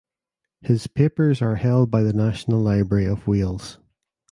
[0.61, 3.77] His papers are held by the National Library of Wales.